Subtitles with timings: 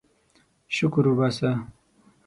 [0.75, 1.51] شکر وباسه.